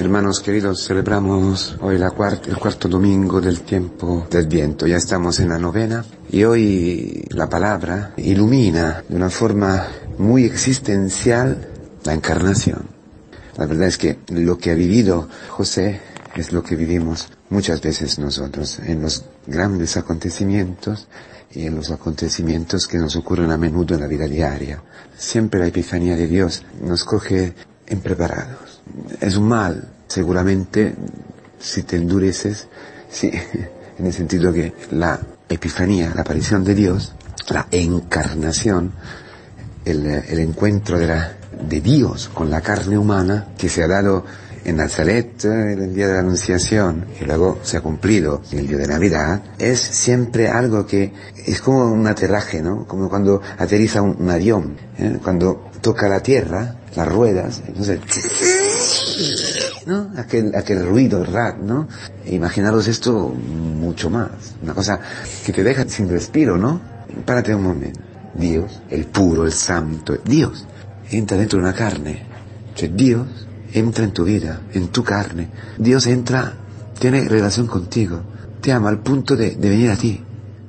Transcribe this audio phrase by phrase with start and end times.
[0.00, 4.86] Hermanos queridos, celebramos hoy la el cuarto domingo del tiempo del viento.
[4.86, 11.68] Ya estamos en la novena y hoy la palabra ilumina de una forma muy existencial
[12.02, 12.86] la encarnación.
[13.58, 16.00] La verdad es que lo que ha vivido José
[16.34, 21.08] es lo que vivimos muchas veces nosotros en los grandes acontecimientos
[21.52, 24.82] y en los acontecimientos que nos ocurren a menudo en la vida diaria.
[25.18, 27.54] Siempre la epifanía de Dios nos coge
[27.90, 28.82] impreparados.
[29.20, 30.94] Es un mal, seguramente,
[31.58, 32.66] si te endureces,
[33.10, 33.30] sí,
[33.98, 37.14] en el sentido que la epifanía, la aparición de Dios,
[37.48, 38.92] la encarnación,
[39.84, 41.32] el, el encuentro de, la,
[41.68, 44.24] de Dios con la carne humana que se ha dado
[44.64, 48.86] en Nazaret el día de la Anunciación y luego se ha cumplido el día de
[48.86, 51.12] Navidad, es siempre algo que
[51.46, 52.86] es como un aterraje, ¿no?
[52.86, 55.18] Como cuando aterriza un, un avión, ¿eh?
[55.22, 58.00] cuando toca la tierra, las ruedas, entonces,
[59.86, 60.10] ¿no?
[60.16, 61.88] Aquel, aquel ruido, rat, ¿no?
[62.24, 64.30] E imaginaros esto mucho más,
[64.62, 65.00] una cosa
[65.44, 66.80] que te deja sin respiro, ¿no?
[67.24, 68.00] Párate un momento.
[68.34, 70.66] Dios, el puro, el santo, Dios,
[71.10, 72.26] entra dentro de una carne.
[72.74, 73.26] Cioè Dios
[73.72, 75.48] entra en tu vida, en tu carne.
[75.78, 76.54] Dios entra,
[76.98, 78.22] tiene relación contigo,
[78.60, 80.22] te ama al punto de, de venir a ti.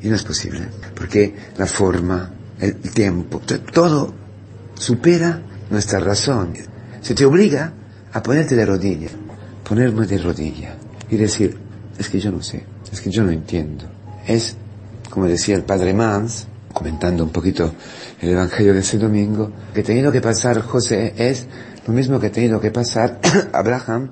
[0.00, 4.14] Y no es posible, porque la forma, el tiempo, todo
[4.78, 6.54] supera nuestra razón.
[7.00, 7.72] Se te obliga
[8.12, 9.12] a ponerte de rodillas,
[9.68, 10.74] ponerme de rodillas
[11.10, 11.58] y decir,
[11.98, 13.84] es que yo no sé, es que yo no entiendo.
[14.26, 14.56] Es,
[15.10, 17.74] como decía el padre Mans, comentando un poquito
[18.20, 21.46] el Evangelio de ese domingo, que tenido que pasar José es
[21.86, 23.20] lo mismo que tenido que pasar
[23.52, 24.10] Abraham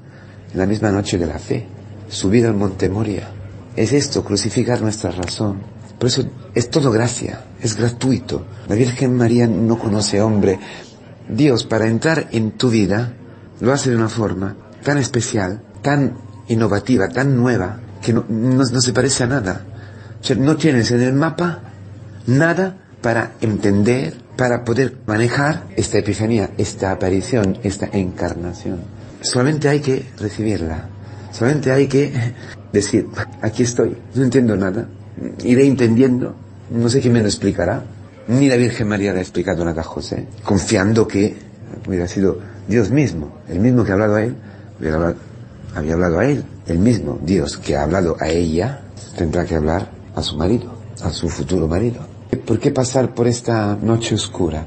[0.53, 1.67] en la misma noche de la fe,
[2.09, 3.29] subir al monte Moria.
[3.77, 5.76] Es esto, crucificar nuestra razón.
[5.99, 8.45] Por eso es todo gracia, es gratuito.
[8.69, 10.59] La Virgen María no conoce hombre.
[11.29, 13.15] Dios, para entrar en tu vida,
[13.61, 19.25] lo hace de una forma tan especial, tan innovativa, tan nueva, que no, se parece
[19.25, 19.67] a nada.
[20.39, 21.63] No tienes en el mapa
[22.27, 28.81] nada para entender, para poder manejar esta epifanía, esta aparición, esta encarnación.
[29.23, 30.89] Solamente hay que recibirla.
[31.33, 32.13] Solamente hay que
[32.73, 33.09] decir,
[33.43, 34.89] aquí estoy, no entiendo nada,
[35.45, 36.35] iré entendiendo,
[36.71, 37.85] no sé quién me lo explicará,
[38.29, 41.37] ni la Virgen María le ha explicado nada a José, confiando que
[41.87, 44.37] hubiera sido Dios mismo, el mismo que ha hablado a él,
[44.81, 45.15] hablado,
[45.75, 48.83] había hablado a él, el mismo Dios que ha hablado a ella,
[49.17, 50.73] tendrá que hablar a su marido,
[51.03, 52.01] a su futuro marido.
[52.45, 54.67] ¿Por qué pasar por esta noche oscura?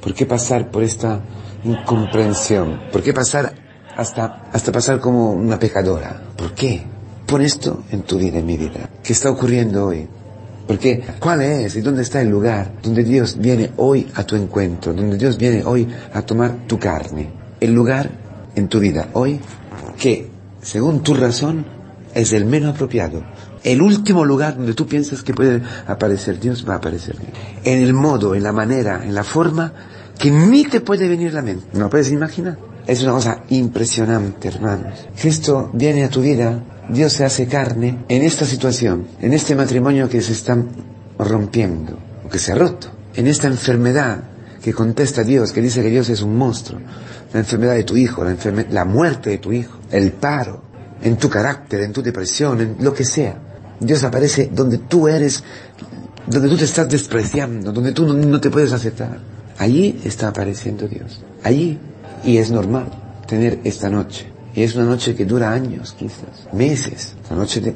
[0.00, 1.20] ¿Por qué pasar por esta
[1.64, 2.80] incomprensión?
[2.90, 3.54] ¿Por qué pasar
[3.96, 6.22] hasta, hasta pasar como una pecadora?
[6.36, 6.84] ¿Por qué?
[7.30, 8.90] Pon esto en tu vida, en mi vida.
[9.04, 10.04] ¿Qué está ocurriendo hoy?
[10.66, 14.92] Porque, ¿cuál es y dónde está el lugar donde Dios viene hoy a tu encuentro?
[14.92, 17.30] Donde Dios viene hoy a tomar tu carne.
[17.60, 18.10] El lugar
[18.56, 19.38] en tu vida hoy
[19.96, 20.28] que,
[20.60, 21.64] según tu razón,
[22.12, 23.22] es el menos apropiado.
[23.62, 27.14] El último lugar donde tú piensas que puede aparecer Dios va a aparecer.
[27.62, 29.72] En el modo, en la manera, en la forma
[30.18, 31.78] que ni te puede venir a la mente.
[31.78, 32.58] ¿No puedes imaginar?
[32.88, 35.06] Es una cosa impresionante, hermanos.
[35.20, 36.60] Cristo viene a tu vida,
[36.92, 40.56] Dios se hace carne en esta situación, en este matrimonio que se está
[41.18, 44.24] rompiendo, o que se ha roto, en esta enfermedad
[44.62, 46.80] que contesta Dios, que dice que Dios es un monstruo,
[47.32, 48.24] la enfermedad de tu hijo,
[48.70, 50.62] la, muerte de tu hijo, el paro,
[51.02, 53.36] en tu carácter, en tu depresión, en lo que sea.
[53.78, 55.42] Dios aparece donde tú eres,
[56.26, 59.18] donde tú te estás despreciando, donde tú no, te puedes aceptar.
[59.58, 61.22] Allí está apareciendo Dios.
[61.42, 61.78] Allí.
[62.22, 62.86] Y es normal
[63.26, 64.30] tener esta noche.
[64.54, 67.14] Y es una noche que dura años, quizás, meses.
[67.30, 67.74] Una noche de,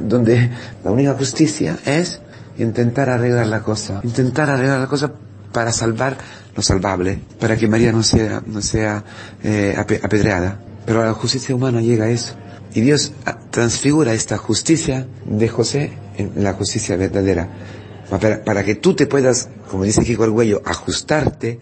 [0.00, 0.50] donde
[0.82, 2.20] la única justicia es
[2.58, 4.00] intentar arreglar la cosa.
[4.02, 5.12] Intentar arreglar la cosa
[5.52, 6.16] para salvar
[6.56, 7.18] lo salvable.
[7.38, 9.04] Para que María no sea, no sea
[9.42, 10.60] eh, apedreada.
[10.86, 12.34] Pero la justicia humana llega a eso.
[12.74, 13.12] Y Dios
[13.50, 17.48] transfigura esta justicia de José en la justicia verdadera.
[18.10, 21.60] Para, para, que tú te puedas, como dice Kiko Arguello, ajustarte,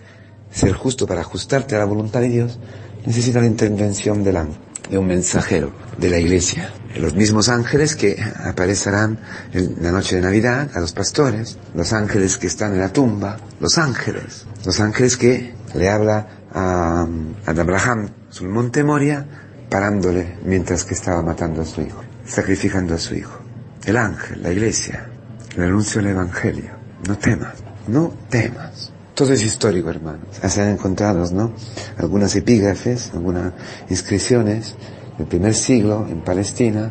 [0.51, 2.59] ser justo para ajustarte a la voluntad de Dios,
[3.05, 4.47] necesita la intervención de, la,
[4.91, 6.73] de un mensajero de la iglesia.
[6.97, 9.19] Los mismos ángeles que aparecerán
[9.53, 13.39] en la noche de Navidad a los pastores, los ángeles que están en la tumba,
[13.61, 17.07] los ángeles, los ángeles que le habla a,
[17.47, 19.27] a Abraham sobre el monte Moria,
[19.71, 23.41] parándole mientras que estaba matando a su hijo, sacrificando a su hijo.
[23.85, 25.09] El ángel, la iglesia,
[25.57, 26.71] el anuncio del evangelio.
[27.09, 27.55] No temas,
[27.89, 28.93] no temas.
[29.23, 30.27] Todo es histórico, hermanos.
[30.49, 31.53] Se han encontrado, ¿no?
[31.97, 33.53] Algunas epígrafes, algunas
[33.89, 34.75] inscripciones
[35.17, 36.91] del primer siglo en Palestina,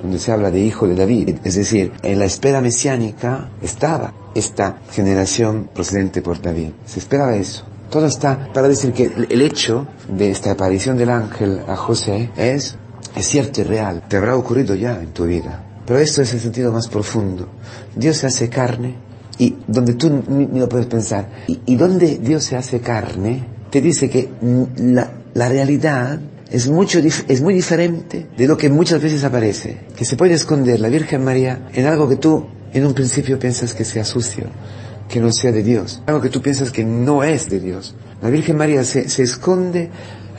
[0.00, 1.38] donde se habla de hijo de David.
[1.42, 6.70] Es decir, en la espera mesiánica estaba esta generación procedente por David.
[6.86, 7.64] Se esperaba eso.
[7.90, 12.76] Todo está para decir que el hecho de esta aparición del ángel a José es,
[13.18, 14.04] cierto y real.
[14.06, 15.64] Te habrá ocurrido ya en tu vida.
[15.84, 17.48] Pero esto es el sentido más profundo.
[17.96, 19.10] Dios se hace carne
[19.72, 21.28] donde tú ni, puedes pensar.
[21.46, 24.28] Y, y, donde Dios se hace carne, te dice que
[24.76, 26.20] la, la realidad
[26.50, 29.78] es, mucho, es muy diferente de lo que muchas veces aparece.
[29.96, 33.74] Que se puede esconder la Virgen María en algo que tú en un principio piensas
[33.74, 34.44] que sea sucio,
[35.08, 36.02] que no sea de Dios.
[36.06, 37.94] Algo que tú piensas que no es de Dios.
[38.20, 39.90] La Virgen María se, se esconde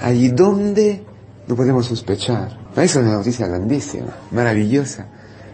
[0.02, 1.04] allí donde
[1.48, 2.58] no podemos sospechar.
[2.74, 5.08] Esa es una noticia grandísima, maravillosa.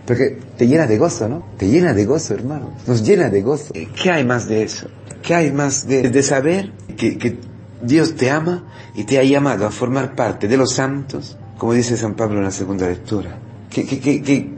[0.09, 1.43] Porque te llena de gozo, ¿no?
[1.55, 2.71] Te llena de gozo, hermano.
[2.87, 3.71] Nos llena de gozo.
[3.73, 4.87] ¿Qué hay más de eso?
[5.21, 7.37] ¿Qué hay más de, de saber que,
[7.83, 8.63] Dios te ama
[8.95, 12.45] y te ha llamado a formar parte de los santos, como dice San Pablo en
[12.45, 13.37] la segunda lectura?
[13.69, 13.85] Que,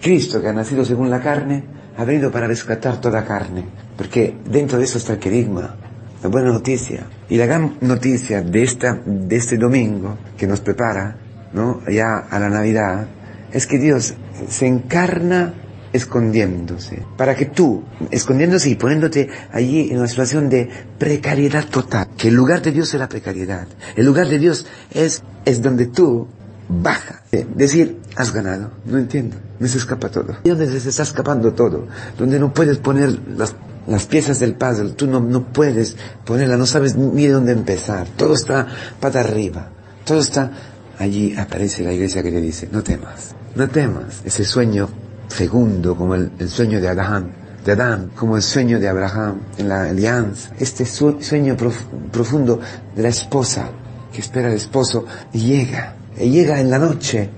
[0.00, 1.64] Cristo, que ha nacido según la carne,
[1.98, 3.66] ha venido para rescatar toda carne.
[3.94, 5.76] Porque dentro de eso está el querigma,
[6.22, 7.04] la buena noticia.
[7.28, 11.14] Y la gran noticia de, de este domingo que nos prepara,
[11.52, 11.82] ¿no?
[11.90, 13.06] Ya a la Navidad,
[13.52, 14.14] es que Dios
[14.48, 15.54] se encarna
[15.92, 20.68] escondiéndose, para que tú, escondiéndose y poniéndote allí en una situación de
[20.98, 25.22] precariedad total, que el lugar de Dios es la precariedad, el lugar de Dios es,
[25.44, 26.26] es donde tú
[26.68, 27.22] baja,
[27.54, 31.86] decir, has ganado, no entiendo, me se escapa todo, y donde se está escapando todo,
[32.18, 33.54] donde no puedes poner las
[33.86, 38.06] las piezas del puzzle, tú no, no puedes ponerla, no sabes ni de dónde empezar,
[38.16, 38.66] todo está
[39.00, 39.70] pata arriba,
[40.04, 40.52] todo está,
[40.98, 44.88] allí aparece la iglesia que te dice, no temas, no temas, ese sueño
[45.28, 47.32] fecundo como el, sueño de Adán,
[47.64, 51.76] de Adán, como el sueño de Abraham en la alianza, este sueño prof,
[52.10, 52.60] profundo
[52.94, 53.68] de la esposa
[54.12, 57.28] que espera al esposo y llega, y llega en la noche,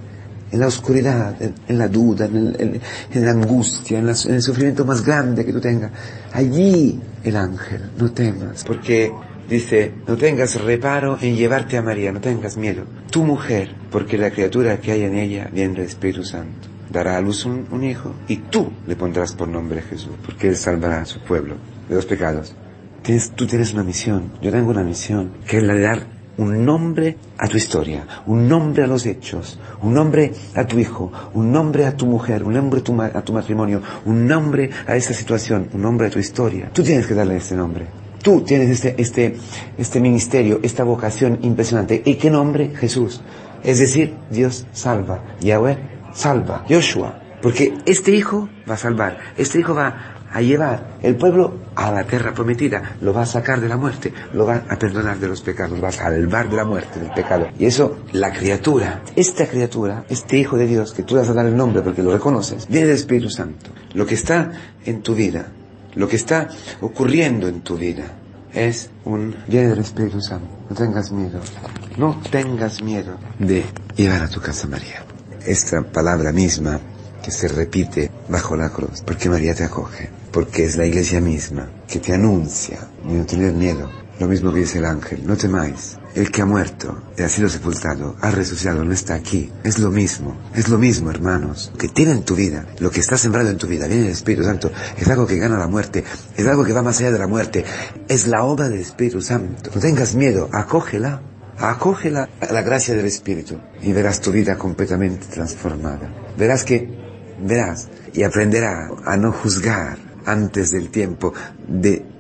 [0.51, 2.81] en la oscuridad, en, la duda, en,
[3.15, 5.91] la angustia, en el sufrimiento más grande que tú tengas.
[6.33, 9.13] Allí el ángel, no temas, porque
[9.49, 12.85] dice, no tengas reparo en llevarte a María, no tengas miedo.
[13.11, 16.69] Tu mujer, porque la criatura que hay en ella viene del Espíritu Santo.
[16.91, 21.01] Dará a luz un, hijo y tú le pondrás por nombre Jesús, porque él salvará
[21.01, 21.57] a su pueblo
[21.89, 22.55] de los pecados.
[23.03, 26.07] Tienes, tú tienes una misión, yo tengo una misión, que es la de dar
[26.37, 31.13] un nombre a tu historia, un nombre a los hechos, un nombre a tu hijo,
[31.35, 34.97] un nombre a tu mujer, un nombre a tu, a tu matrimonio, un nombre a
[34.97, 36.71] esa situación, un nombre a tu historia.
[36.73, 37.87] Tú tienes que darle este nombre.
[38.25, 39.37] Tú tienes este, este,
[39.77, 42.01] este ministerio, esta vocación impresionante.
[42.07, 42.73] ¿Y qué nombre?
[42.75, 43.21] Jesús.
[43.63, 45.23] Es decir, Dios salva.
[45.43, 45.77] Yahweh
[46.15, 46.65] salva.
[46.67, 47.21] Joshua.
[47.43, 49.19] Porque este hijo va a salvar.
[49.37, 53.61] Este hijo va a llevar el pueblo a la tierra prometida, lo va a sacar
[53.61, 56.57] de la muerte, lo va a perdonar de los pecados, lo va a salvar de
[56.57, 57.49] la muerte, del pecado.
[57.59, 61.45] Y eso, la criatura, esta criatura, este Hijo de Dios, que tú vas a dar
[61.45, 63.71] el nombre porque lo reconoces, viene del Espíritu Santo.
[63.93, 64.51] Lo que está
[64.87, 65.53] en tu vida,
[65.95, 66.49] lo que está
[66.81, 68.05] ocurriendo en tu vida,
[68.53, 70.49] es un viene del Espíritu Santo.
[70.71, 71.41] No tengas miedo,
[71.97, 73.65] no tengas miedo de
[73.97, 75.05] llevar a tu casa María.
[75.45, 76.81] Esta palabra misma
[77.23, 81.69] que se repite bajo la cruz, porque María te acoge, porque es la iglesia misma
[81.89, 83.91] que te anuncia y no tener miedo.
[84.21, 85.99] Lo mismo que dice el ángel, no temáis.
[86.15, 89.51] El que ha muerto y ha sido sepultado, ha resucitado, no está aquí.
[89.65, 91.71] Es lo mismo, es lo mismo, hermanos.
[91.73, 94.13] Lo que tiene en tu vida, lo que está sembrado en tu vida, viene del
[94.13, 96.05] Espíritu Santo, es algo que gana la muerte,
[96.37, 97.65] es algo que va más allá de la muerte,
[98.07, 99.71] es la obra del Espíritu Santo.
[99.75, 101.21] No tengas miedo, acógela,
[101.59, 106.15] acógela a la gracia del Espíritu y verás tu vida completamente transformada.
[106.39, 106.89] Verás que
[107.43, 111.35] verás y aprenderá a no juzgar antes del tiempo,
[111.69, 112.14] de,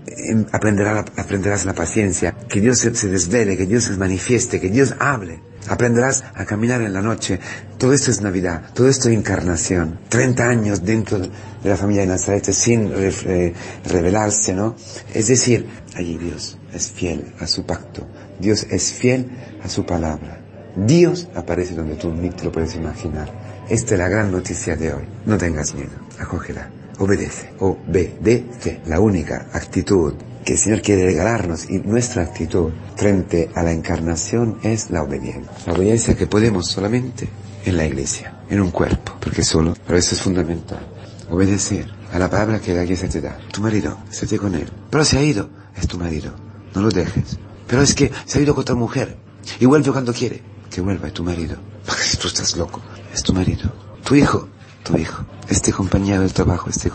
[0.52, 5.40] aprenderá, aprenderás la paciencia, que Dios se, desvele, que Dios se manifieste, que Dios hable.
[5.68, 7.40] Aprenderás a caminar en la noche.
[7.78, 9.98] Todo esto es Navidad, todo esto es encarnación.
[10.10, 11.30] 30 años dentro de
[11.62, 13.54] la familia de Nazaret sin eh,
[13.86, 14.76] revelarse, ¿no?
[15.14, 18.06] Es decir, allí Dios es fiel a su pacto.
[18.38, 19.30] Dios es fiel
[19.62, 20.40] a su palabra.
[20.76, 23.32] Dios aparece donde tú ni te lo puedes imaginar.
[23.68, 25.04] Esta es la gran noticia de hoy.
[25.24, 26.68] No tengas miedo, acógela,
[26.98, 28.80] obedece, obedece.
[28.86, 34.58] La única actitud que el Señor quiere regalarnos y nuestra actitud frente a la encarnación
[34.62, 35.52] es la obediencia.
[35.66, 37.28] La obediencia que podemos solamente
[37.64, 40.86] en la iglesia, en un cuerpo, porque solo, pero eso es fundamental.
[41.30, 43.38] Obedecer a la palabra que la iglesia te da.
[43.50, 44.70] Tu marido, esté con él.
[44.90, 46.32] Pero se ha ido, es tu marido,
[46.74, 47.38] no lo dejes.
[47.66, 49.16] Pero es que se ha ido con otra mujer
[49.58, 50.42] y vuelve cuando quiere.
[50.70, 51.56] Que vuelva, es tu marido.
[51.86, 52.82] Porque tú estás loco,
[53.12, 53.72] es tu marido.
[54.04, 54.48] Tu hijo,
[54.84, 55.24] tu hijo.
[55.48, 56.92] Este compañero del trabajo, este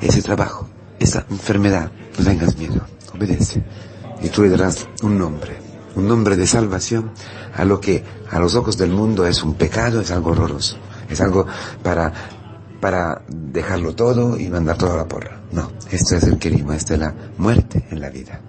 [0.00, 0.68] ese trabajo,
[0.98, 1.90] esa enfermedad.
[2.18, 2.80] No tengas miedo,
[3.14, 3.62] obedece.
[4.22, 5.58] Y tú le darás un nombre,
[5.96, 7.10] un nombre de salvación
[7.54, 10.78] a lo que a los ojos del mundo es un pecado, es algo horroroso.
[11.10, 11.46] Es algo
[11.82, 12.12] para,
[12.80, 15.42] para dejarlo todo y mandar todo a la porra.
[15.52, 18.40] No, esto es el querimo, esta es la muerte en la vida.